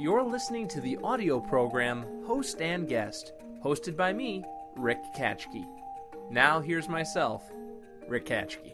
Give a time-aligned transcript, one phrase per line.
[0.00, 4.42] You're listening to the audio program Host and Guest, hosted by me,
[4.74, 5.66] Rick Katchke.
[6.30, 7.42] Now here's myself,
[8.08, 8.72] Rick Katchke.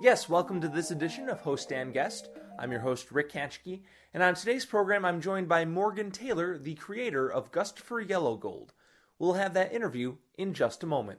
[0.00, 2.30] Yes, welcome to this edition of Host and Guest.
[2.58, 3.82] I'm your host, Rick Katchke,
[4.14, 8.72] and on today's program, I'm joined by Morgan Taylor, the creator of Gustafer Yellow Gold.
[9.18, 11.18] We'll have that interview in just a moment.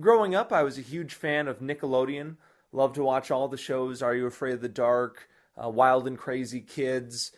[0.00, 2.36] Growing up, I was a huge fan of Nickelodeon.
[2.72, 5.28] Loved to watch all the shows Are You Afraid of the Dark,
[5.62, 7.32] uh, Wild and Crazy Kids,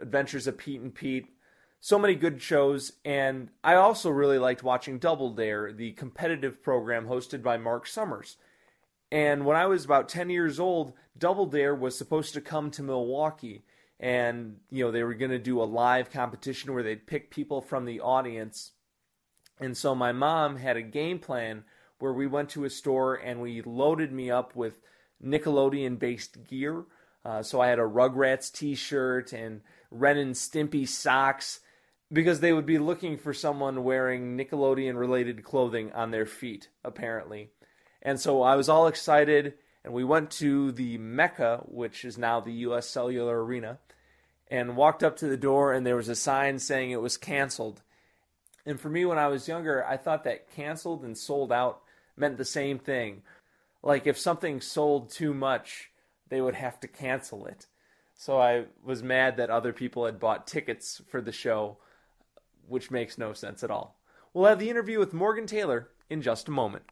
[0.00, 1.26] Adventures of Pete and Pete.
[1.80, 7.06] So many good shows, and I also really liked watching Double Dare, the competitive program
[7.06, 8.38] hosted by Mark Summers.
[9.12, 12.82] And when I was about 10 years old, Double Dare was supposed to come to
[12.82, 13.64] Milwaukee.
[14.00, 17.60] And, you know, they were going to do a live competition where they'd pick people
[17.60, 18.72] from the audience.
[19.60, 21.64] And so my mom had a game plan
[21.98, 24.80] where we went to a store and we loaded me up with
[25.24, 26.84] Nickelodeon based gear.
[27.24, 29.62] Uh, so I had a Rugrats t shirt and
[29.94, 31.60] Ren and Stimpy socks
[32.12, 37.50] because they would be looking for someone wearing Nickelodeon related clothing on their feet, apparently.
[38.02, 42.40] And so I was all excited and we went to the Mecca, which is now
[42.40, 43.78] the US Cellular Arena,
[44.48, 47.82] and walked up to the door and there was a sign saying it was canceled.
[48.66, 51.82] And for me, when I was younger, I thought that canceled and sold out
[52.16, 53.22] meant the same thing.
[53.82, 55.90] Like if something sold too much,
[56.28, 57.66] they would have to cancel it.
[58.14, 61.78] So I was mad that other people had bought tickets for the show,
[62.68, 64.00] which makes no sense at all.
[64.32, 66.84] We'll have the interview with Morgan Taylor in just a moment.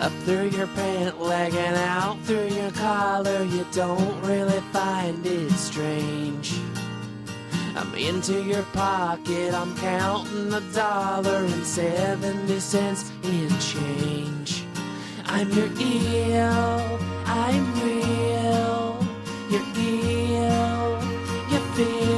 [0.00, 5.50] Up through your pant leg and out through your collar, you don't really find it
[5.52, 6.52] strange.
[7.76, 14.64] I'm into your pocket, I'm counting the dollar and 70 cents in change.
[15.24, 19.04] I'm your eel, I'm real,
[19.50, 21.02] you're eel,
[21.50, 22.14] you feel.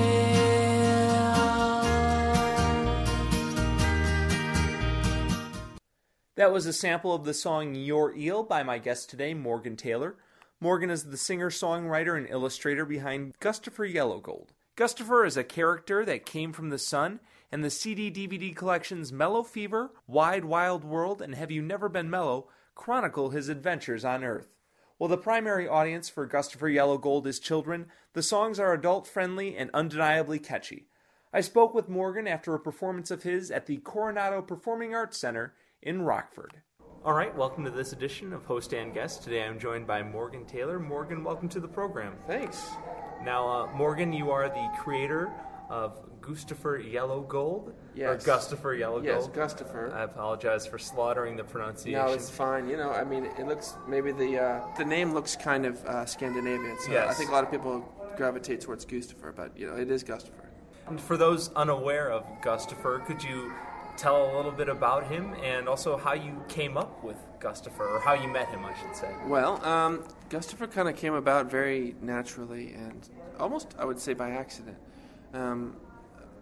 [6.35, 10.17] That was a sample of the song Your Eel by my guest today, Morgan Taylor.
[10.61, 14.49] Morgan is the singer, songwriter, and illustrator behind Gustafer Yellowgold.
[14.77, 17.21] Gustafer is a character that came from the sun,
[17.51, 22.11] and the CD DVD collections Mellow Fever, Wide Wild World, and Have You Never Been
[22.11, 24.55] Mellow chronicle his adventures on Earth.
[24.99, 29.71] While the primary audience for Gustafer Yellowgold is children, the songs are adult friendly and
[29.73, 30.89] undeniably catchy.
[31.33, 35.55] I spoke with Morgan after a performance of his at the Coronado Performing Arts Center
[35.81, 36.61] in Rockford.
[37.03, 39.23] All right, welcome to this edition of Host and Guest.
[39.23, 40.79] Today I'm joined by Morgan Taylor.
[40.79, 42.15] Morgan, welcome to the program.
[42.27, 42.69] Thanks.
[43.25, 45.33] Now, uh, Morgan, you are the creator
[45.69, 47.73] of Gustafer Yellowgold?
[47.95, 48.27] Yes.
[48.27, 49.05] Or Gustafer Yellowgold?
[49.05, 49.93] Yes, Gustafer.
[49.93, 52.01] I apologize for slaughtering the pronunciation.
[52.01, 52.69] No, it's fine.
[52.69, 56.05] You know, I mean, it looks maybe the uh, the name looks kind of uh,
[56.05, 57.85] Scandinavian, so I think a lot of people
[58.17, 60.47] gravitate towards Gustafer, but you know, it is Gustafer.
[60.89, 63.53] And for those unaware of Gustafer, could you
[63.97, 68.01] tell a little bit about him and also how you came up with Gustafer, or
[68.01, 69.15] how you met him, I should say?
[69.27, 73.09] Well, um, Gustafer kind of came about very naturally and
[73.39, 74.77] almost, I would say, by accident.
[75.33, 75.77] Um,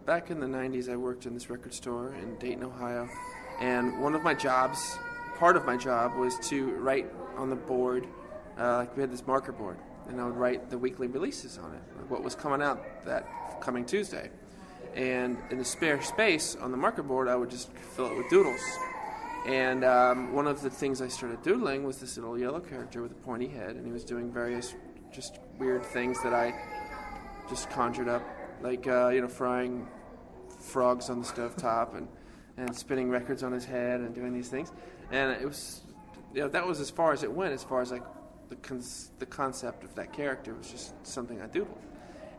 [0.07, 3.09] back in the 90s, I worked in this record store in Dayton, Ohio,
[3.61, 4.99] and one of my jobs,
[5.37, 8.07] part of my job, was to write on the board,
[8.59, 9.79] uh, like we had this marker board,
[10.09, 13.27] and I would write the weekly releases on it, like what was coming out that
[13.61, 14.31] coming Tuesday.
[14.95, 18.31] And in the spare space on the marker board, I would just fill it with
[18.31, 18.61] doodles.
[19.47, 23.11] And um, one of the things I started doodling was this little yellow character with
[23.11, 24.75] a pointy head, and he was doing various
[25.13, 26.55] just weird things that I
[27.49, 28.23] just conjured up,
[28.63, 29.87] like uh, you know, frying
[30.61, 32.09] frogs on the stovetop and
[32.57, 34.73] and spinning records on his head and doing these things.
[35.11, 35.83] And it was,
[36.33, 38.05] you know, that was as far as it went, as far as like
[38.49, 38.83] the con-
[39.19, 41.83] the concept of that character was just something I doodled.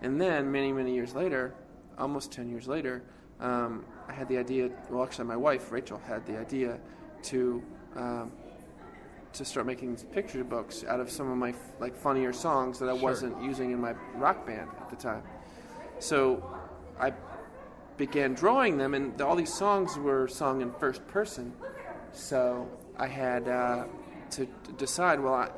[0.02, 1.54] And then many many years later,
[1.98, 3.04] almost ten years later,
[3.40, 4.70] um, I had the idea.
[4.90, 6.80] Well, actually, my wife Rachel had the idea
[7.24, 7.64] to
[7.96, 8.32] um,
[9.34, 12.94] to start making picture books out of some of my like funnier songs that I
[12.94, 15.24] wasn't using in my rock band at the time.
[16.00, 16.44] So
[17.00, 17.14] I
[17.98, 21.54] began drawing them, and all these songs were sung in first person.
[22.12, 23.86] So I had uh,
[24.32, 25.20] to to decide.
[25.20, 25.50] Well, I,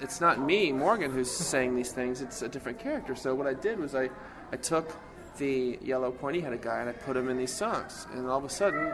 [0.00, 2.20] it's not me, Morgan, who's saying these things.
[2.20, 3.14] It's a different character.
[3.14, 4.08] So what I did was I,
[4.52, 4.96] I took
[5.38, 8.48] the yellow pointy-headed guy and I put him in these songs, and all of a
[8.48, 8.92] sudden,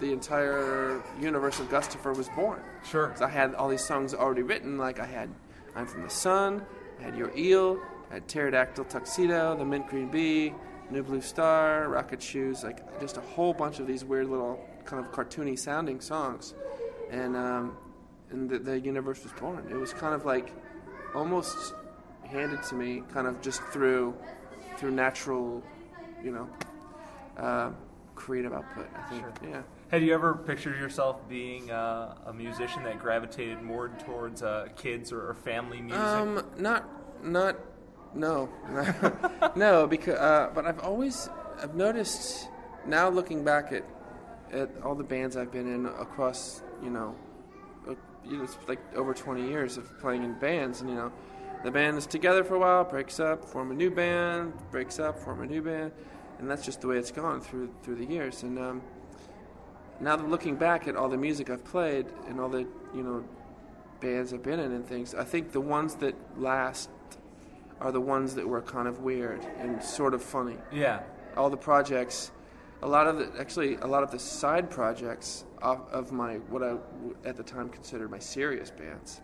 [0.00, 2.60] the entire universe of Gustafer was born.
[2.84, 3.08] Sure.
[3.08, 4.78] 'Cause I had all these songs already written.
[4.78, 5.30] Like I had
[5.76, 6.64] "I'm from the Sun,"
[6.98, 7.78] I had "Your Eel,"
[8.10, 10.54] I had "Pterodactyl Tuxedo," "The Mint Green Bee,"
[10.90, 15.04] "New Blue Star," "Rocket Shoes." Like just a whole bunch of these weird little kind
[15.04, 16.54] of cartoony sounding songs.
[17.10, 17.76] And um,
[18.30, 19.66] and the, the universe was born.
[19.70, 20.52] It was kind of like
[21.14, 21.74] almost
[22.24, 24.14] handed to me, kind of just through
[24.82, 25.62] through natural,
[26.24, 26.48] you know,
[27.38, 27.70] uh,
[28.16, 28.88] creative output.
[28.96, 29.32] I think, Sure.
[29.48, 29.62] yeah.
[29.92, 35.12] Had you ever pictured yourself being uh, a musician that gravitated more towards uh, kids
[35.12, 36.00] or, or family music?
[36.02, 36.88] Um, not,
[37.24, 37.56] not,
[38.12, 38.48] no,
[39.54, 41.28] no, because, uh, but I've always,
[41.62, 42.48] I've noticed
[42.84, 43.84] now looking back at,
[44.50, 47.14] at all the bands I've been in across, you know,
[47.88, 47.94] uh,
[48.24, 51.12] you know, it's like over 20 years of playing in bands, and you know,
[51.64, 55.18] the band is together for a while, breaks up, form a new band, breaks up,
[55.18, 55.92] form a new band,
[56.38, 58.42] and that's just the way it's gone through through the years.
[58.42, 58.82] And um,
[60.00, 63.24] now that looking back at all the music I've played and all the you know
[64.00, 66.90] bands I've been in and things, I think the ones that last
[67.80, 70.56] are the ones that were kind of weird and sort of funny.
[70.72, 71.02] yeah.
[71.36, 72.30] All the projects,
[72.82, 76.62] a lot of the actually a lot of the side projects of, of my what
[76.62, 76.76] I
[77.24, 79.20] at the time considered my serious bands.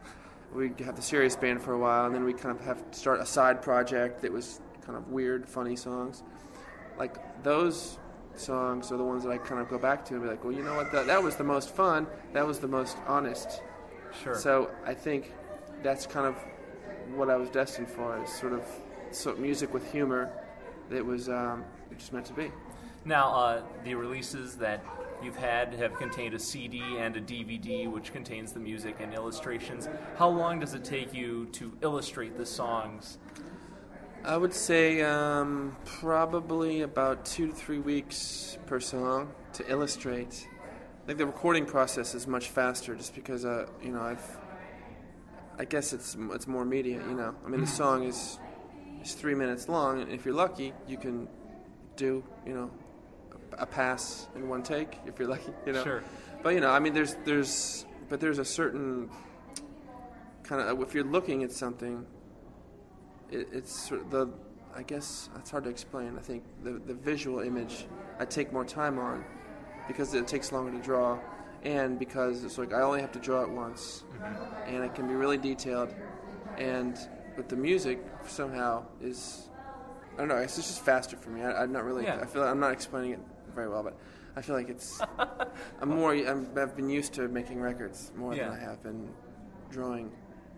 [0.55, 2.99] We have the serious band for a while, and then we kind of have to
[2.99, 6.23] start a side project that was kind of weird, funny songs.
[6.99, 7.99] Like those
[8.35, 10.53] songs are the ones that I kind of go back to and be like, well,
[10.53, 10.91] you know what?
[10.93, 12.06] That, that was the most fun.
[12.33, 13.61] That was the most honest.
[14.23, 14.35] Sure.
[14.35, 15.33] So I think
[15.83, 16.37] that's kind of
[17.15, 18.62] what I was destined for is sort of
[19.11, 20.31] so music with humor
[20.91, 21.65] that was um,
[21.97, 22.50] just meant to be.
[23.05, 24.85] Now, uh, the releases that
[25.23, 29.88] you've had have contained a CD and a DVD, which contains the music and illustrations.
[30.17, 33.19] How long does it take you to illustrate the songs?
[34.25, 40.49] I would say um, probably about two to three weeks per song to illustrate.
[41.03, 44.38] I think the recording process is much faster, just because uh, you know I've.
[45.61, 47.35] I guess it's it's more immediate, you know.
[47.44, 48.38] I mean, the song is
[49.03, 51.29] is three minutes long, and if you're lucky, you can
[51.97, 52.71] do you know
[53.58, 55.84] a, pass in one take if you're lucky, you know.
[55.84, 56.02] Sure.
[56.42, 59.10] But you know, I mean, there's there's but there's a certain
[60.42, 62.06] kind of uh, if you're looking at something,
[63.30, 64.28] it, it's sort of the
[64.75, 66.16] I guess it's hard to explain.
[66.16, 67.86] I think the the visual image
[68.19, 69.25] I take more time on
[69.86, 71.19] because it takes longer to draw,
[71.64, 74.75] and because it's like I only have to draw it once, mm-hmm.
[74.75, 75.94] and it can be really detailed,
[76.56, 76.96] and
[77.36, 79.48] but the music somehow is
[80.19, 80.37] I don't know.
[80.37, 81.43] It's just faster for me.
[81.43, 82.03] I, I'm not really.
[82.03, 82.19] Yeah.
[82.20, 83.20] I feel like I'm not explaining it
[83.55, 83.97] very well, but
[84.37, 85.00] I feel like it's.
[85.81, 86.12] I'm more.
[86.12, 88.49] I'm, I've been used to making records more Yeah.
[88.50, 89.09] than I have been
[89.70, 90.11] drawing,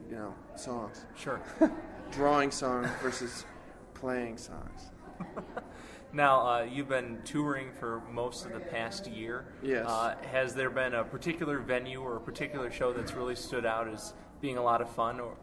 [0.09, 1.05] you know, songs.
[1.15, 1.41] Sure.
[2.11, 3.45] Drawing songs versus
[3.93, 4.91] playing songs.
[6.13, 9.45] now, uh, you've been touring for most of the past year.
[9.63, 9.87] Yes.
[9.87, 13.87] Uh, has there been a particular venue or a particular show that's really stood out
[13.89, 15.21] as being a lot of fun?
[15.21, 15.37] Or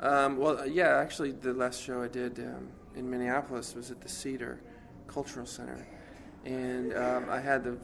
[0.00, 4.08] Um, well, yeah, actually, the last show I did um, in Minneapolis was at the
[4.08, 4.60] Cedar
[5.06, 5.86] Cultural Center,
[6.44, 7.76] and um, I had the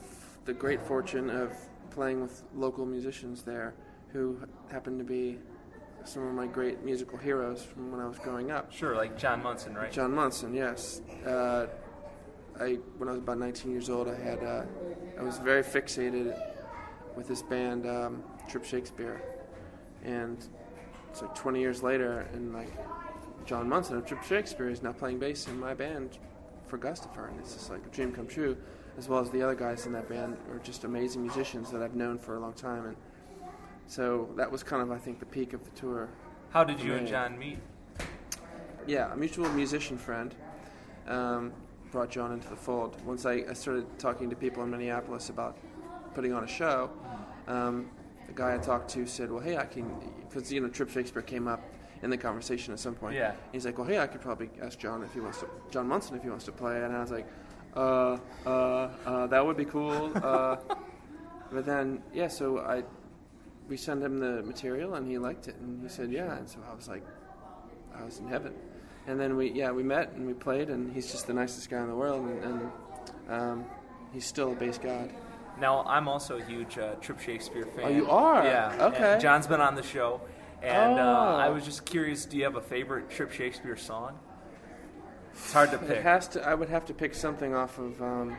[0.45, 1.53] the great fortune of
[1.91, 3.75] playing with local musicians there,
[4.13, 4.39] who
[4.71, 5.39] happened to be
[6.05, 8.73] some of my great musical heroes from when I was growing up.
[8.73, 9.93] sure, like John Munson, right?
[9.93, 11.01] John Munson, yes.
[11.25, 11.67] Uh,
[12.59, 14.65] I when I was about 19 years old, I had uh,
[15.19, 16.37] I was very fixated
[17.17, 19.23] with this band, um, Trip Shakespeare,
[20.05, 20.45] and
[21.11, 22.73] it's like 20 years later, and like
[23.45, 26.19] John Munson of Trip Shakespeare is now playing bass in my band
[26.67, 28.57] for Gustafer, and it's just like a dream come true.
[28.99, 31.95] As well as the other guys in that band are just amazing musicians that I've
[31.95, 32.97] known for a long time, and
[33.87, 36.09] so that was kind of I think the peak of the tour.
[36.51, 37.59] How did you and John meet?
[38.87, 40.35] Yeah, a mutual musician friend
[41.09, 41.53] um,
[41.91, 43.01] brought John into the fold.
[43.05, 45.57] Once I, I started talking to people in Minneapolis about
[46.15, 46.91] putting on a show,
[47.49, 47.91] um,
[48.27, 49.91] the guy I talked to said, "Well, hey, I can,"
[50.29, 51.63] because you know Trip Shakespeare came up
[52.03, 53.15] in the conversation at some point.
[53.17, 53.35] Yeah.
[53.53, 56.17] He's like, "Well, hey, I could probably ask John if he wants to, John Munson
[56.17, 57.27] if he wants to play," and I was like,
[57.75, 58.51] "Uh, uh,
[59.07, 60.57] uh that would be cool." Uh,
[61.53, 62.85] but then, yeah, so I.
[63.69, 66.59] We sent him the material and he liked it and he said yeah and so
[66.69, 67.05] I was like
[67.99, 68.53] I was in heaven.
[69.07, 71.81] And then we, yeah, we met and we played, and he's just the nicest guy
[71.81, 72.71] in the world, and, and
[73.29, 73.65] um,
[74.13, 75.11] he's still a bass god.
[75.61, 77.85] Now, I'm also a huge uh, Trip Shakespeare fan.
[77.85, 78.45] Oh, you are?
[78.45, 78.87] Yeah.
[78.87, 79.13] Okay.
[79.15, 80.21] and John's been on the show,
[80.63, 81.37] and uh, Oh.
[81.37, 82.25] I was just curious.
[82.25, 84.19] Do you have a favorite Trip Shakespeare song?
[85.33, 85.91] It's hard to pick.
[85.91, 86.47] It has to.
[86.47, 88.37] I would have to pick something off of um,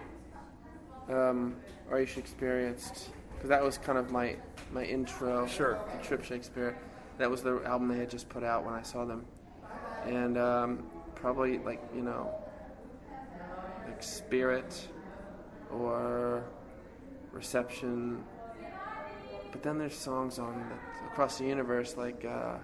[1.09, 1.55] um,
[1.89, 3.09] Are You Experienced?
[3.33, 4.37] Because that was kind of my
[4.71, 5.47] my intro.
[5.47, 5.79] Sure.
[6.01, 6.77] to Trip Shakespeare.
[7.17, 9.25] That was the album they had just put out when I saw them,
[10.05, 10.83] and um,
[11.15, 12.33] probably like you know,
[13.85, 14.87] like Spirit
[15.71, 16.43] or
[17.31, 18.23] Reception.
[19.53, 22.55] But then there's songs on the, across the universe like uh,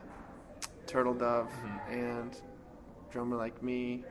[0.88, 1.52] Turtle Dove
[1.90, 2.36] and
[3.12, 4.04] Drummer Like Me,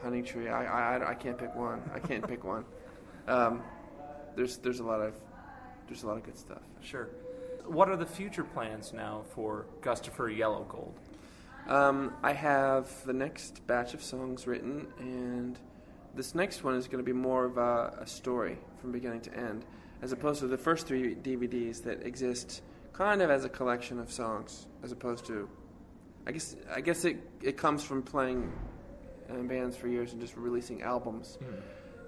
[0.00, 0.48] Honey Tree.
[0.48, 1.82] I, I, I can't pick one.
[1.92, 2.64] I can't pick one.
[3.26, 3.62] Um,
[4.36, 5.14] there's there's a lot of
[5.88, 6.62] there's a lot of good stuff.
[6.80, 7.08] Sure.
[7.66, 10.94] what are the future plans now for Gustafer Yellow Gold?
[11.66, 15.58] Um, I have the next batch of songs written, and
[16.14, 19.34] this next one is going to be more of a, a story from beginning to
[19.34, 19.64] end,
[20.04, 22.60] as opposed to the first three DVDs that exist
[22.92, 25.48] kind of as a collection of songs, as opposed to,
[26.26, 28.52] I guess, I guess it it comes from playing
[29.30, 31.54] in bands for years and just releasing albums, hmm.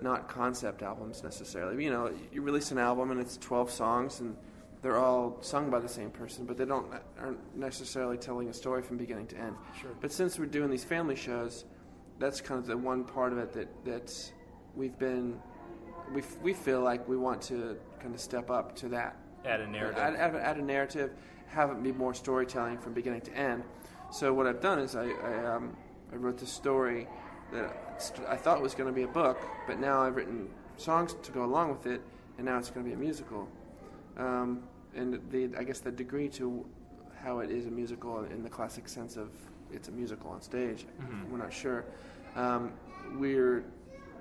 [0.03, 1.83] not concept albums necessarily.
[1.83, 4.37] You know, you release an album and it's 12 songs and
[4.83, 8.83] they're all sung by the same person, but they don't aren't necessarily telling a story
[8.83, 9.57] from beginning to end.
[9.81, 9.91] Sure.
[10.03, 11.65] But since we're doing these family shows,
[12.19, 14.33] that's kind of the one part of it that that
[14.75, 15.41] we've been
[16.13, 19.17] we we feel like we want to kind of step up to that.
[19.45, 19.99] Add a narrative.
[19.99, 21.11] Add, add, add a narrative,
[21.49, 23.63] have it be more storytelling from beginning to end.
[24.11, 25.77] So what I've done is I I, um,
[26.13, 27.07] I wrote this story
[27.53, 27.75] that
[28.29, 31.45] I thought was going to be a book, but now I've written songs to go
[31.45, 32.01] along with it,
[32.39, 33.49] and now it's going to be a musical.
[34.17, 34.63] Um,
[34.95, 36.65] and the I guess the degree to
[37.23, 39.29] how it is a musical in the classic sense of
[39.73, 41.29] it's a musical on stage, Mhm.
[41.31, 41.85] we're not sure.
[42.37, 42.73] Um,
[43.19, 43.65] we're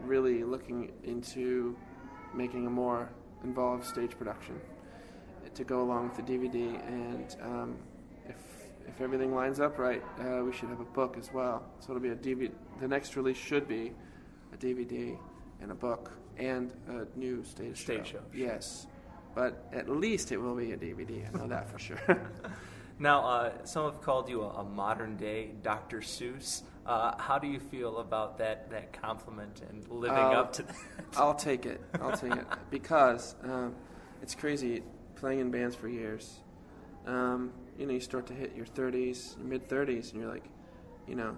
[0.02, 1.76] really looking into
[2.34, 3.10] making a more
[3.44, 4.60] involved stage production
[5.54, 7.78] to go along with the DVD, and um,
[8.28, 8.36] if
[8.88, 11.64] if everything lines up right, uh, we should have a book as well.
[11.80, 12.52] So it'll be a DVD.
[12.80, 13.94] The next release should be
[14.54, 15.18] a DVD
[15.62, 18.18] and a book and a new stage Stage show.
[18.18, 18.24] show.
[18.34, 18.88] Yes,
[19.34, 21.26] but at least it will be a DVD.
[21.34, 22.00] I know that for sure.
[22.98, 26.00] Now, uh, some have called you a, a modern day Dr.
[26.00, 26.62] Seuss.
[26.86, 30.76] Uh, how do you feel about that, that compliment and living Uh, up to that?
[31.18, 31.82] I'll take it.
[32.00, 33.76] I'll take it because um,
[34.22, 34.84] it's crazy
[35.16, 36.40] playing in bands for years.
[37.08, 40.46] Um, you know, you start to hit your 30s, your mid 30s, and you're like,
[41.08, 41.36] you know,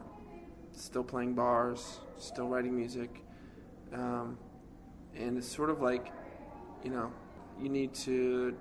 [0.74, 3.24] still playing bars, still writing music,
[3.94, 4.38] um,
[5.16, 6.12] and it's sort of like,
[6.84, 7.12] you know,
[7.60, 8.56] you need to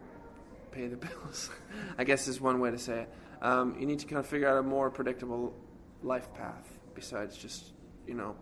[0.70, 1.50] pay the bills.
[1.98, 3.12] I guess is one way to say it.
[3.42, 5.52] Um, you need to kind of figure out a more predictable
[6.02, 7.72] life path besides just,
[8.08, 8.34] you know,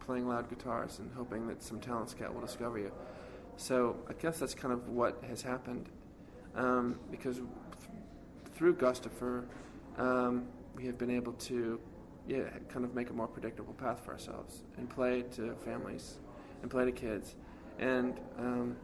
[0.00, 2.90] playing loud guitars and hoping that some talent scout will discover you.
[3.56, 5.88] So I guess that's kind of what has happened,
[6.56, 7.48] um, because th-
[8.56, 9.44] through Gustafer,
[9.96, 11.78] um, we have been able to,
[12.26, 16.18] yeah, kind of make a more predictable path for ourselves and play to families
[16.62, 17.36] and play to kids,
[17.78, 18.76] and um,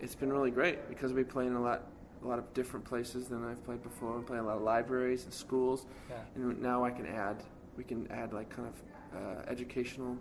[0.00, 1.82] it's been really great because we play in a lot,
[2.24, 4.16] a lot of different places than I've played before.
[4.18, 6.16] We play in a lot of libraries and schools, Yeah.
[6.34, 7.42] and now I can add,
[7.76, 8.74] we can add like kind of
[9.16, 10.16] uh, educational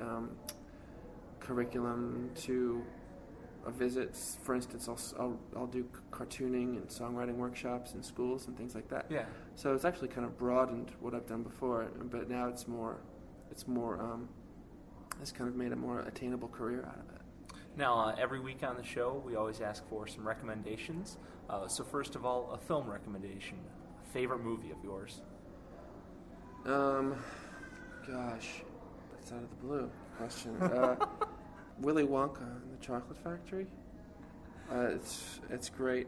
[0.00, 0.30] um,
[1.38, 2.82] curriculum to
[3.66, 4.38] uh, visits.
[4.42, 8.88] For instance, I'll, I'll, I'll do cartooning and songwriting workshops in schools and things like
[8.88, 9.06] that.
[9.10, 9.24] Yeah.
[9.54, 13.00] So it's actually kind of broadened what I've done before, but now it's more,
[13.50, 14.28] it's more, um,
[15.20, 17.20] it's kind of made a more attainable career out of it.
[17.76, 21.18] Now, uh, every week on the show, we always ask for some recommendations.
[21.48, 23.58] Uh, so, first of all, a film recommendation.
[24.04, 25.22] A favorite movie of yours?
[26.66, 27.14] Um,
[28.06, 28.62] gosh,
[29.12, 30.56] that's out of the blue question.
[30.60, 30.96] Uh,
[31.80, 33.66] Willy Wonka and the Chocolate Factory.
[34.72, 36.06] Uh, it's it's great.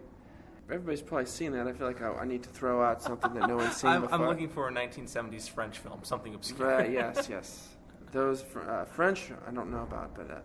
[0.70, 1.66] Everybody's probably seen that.
[1.66, 4.02] I feel like I, I need to throw out something that no one's seen I'm,
[4.02, 4.18] before.
[4.18, 6.68] I'm looking for a 1970s French film, something obscure.
[6.68, 7.68] Right, yes, yes.
[8.12, 10.40] Those fr- uh, French, I don't know about, but uh,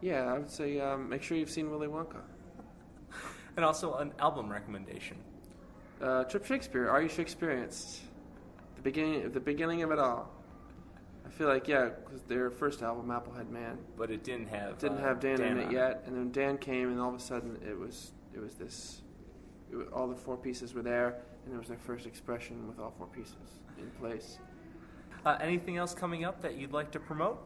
[0.00, 2.20] yeah, I would say um, make sure you've seen Willy Wonka.
[3.56, 5.16] And also an album recommendation.
[6.00, 6.90] Uh, Trip Shakespeare.
[6.90, 8.00] Are you Shakespearienced?
[8.86, 10.30] The beginning, the beginning of it all.
[11.26, 14.98] I feel like yeah, because their first album, Applehead Man, But it didn't have didn't
[14.98, 17.58] uh, have Dan, in it yet, and then Dan came, and all of a sudden
[17.68, 19.02] it was it was this.
[19.72, 22.78] It was, all the four pieces were there, and it was their first expression with
[22.78, 23.34] all four pieces
[23.76, 24.38] in place.
[25.24, 27.44] Uh, anything else coming up that you'd like to promote?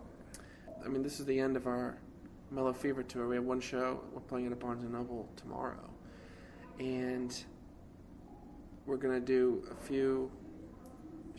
[0.84, 1.96] I mean, this is the end of our
[2.50, 3.26] Mellow Fever tour.
[3.26, 4.02] We have one show.
[4.12, 5.88] We're playing at a Barnes and Noble tomorrow,
[6.78, 7.34] and
[8.84, 10.30] we're gonna do a few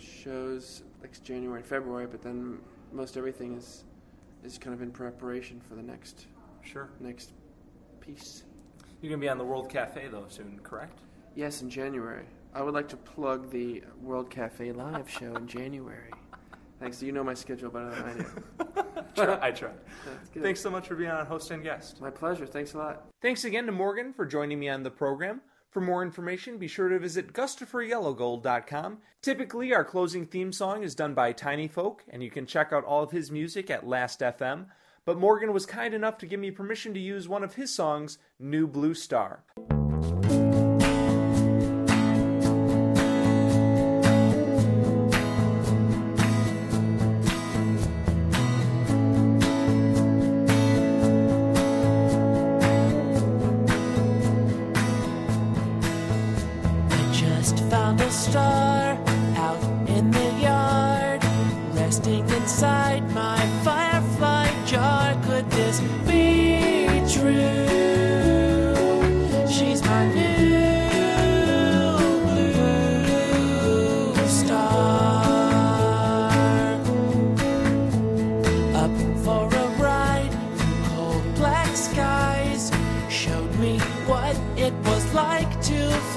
[0.01, 2.07] shows like January and February.
[2.07, 2.59] But then
[2.91, 3.83] most everything is
[4.43, 6.27] is kind of in preparation for the next
[6.63, 6.89] Sure.
[6.99, 7.31] next
[7.99, 8.43] piece.
[9.01, 10.99] You're going to be on the World Cafe, though, soon, correct?
[11.35, 12.25] Yes, in January.
[12.53, 16.11] I would like to plug the World Cafe live show in January.
[16.79, 17.01] Thanks.
[17.01, 18.83] You know my schedule better than I do.
[19.15, 19.71] Try- I good.
[20.43, 21.99] Thanks so much for being on Host and Guest.
[22.01, 22.45] My pleasure.
[22.45, 23.05] Thanks a lot.
[23.21, 25.41] Thanks again to Morgan for joining me on the program.
[25.71, 28.97] For more information, be sure to visit GustaferYellowGold.com.
[29.21, 32.83] Typically, our closing theme song is done by Tiny Folk, and you can check out
[32.83, 34.65] all of his music at Last.fm.
[35.05, 38.17] But Morgan was kind enough to give me permission to use one of his songs,
[38.37, 39.43] New Blue star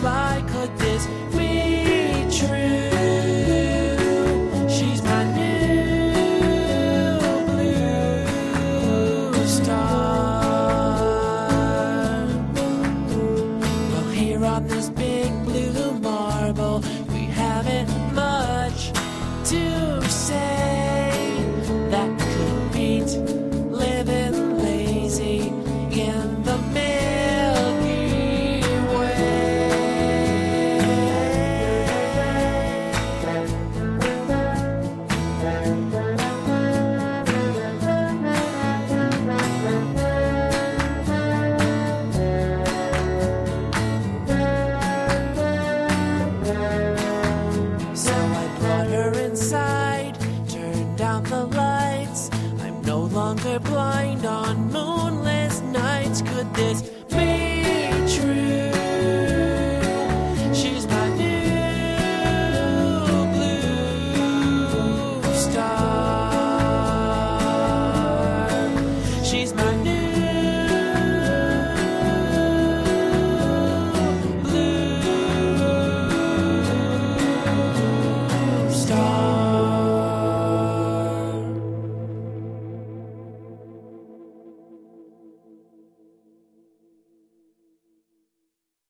[0.04, 0.33] to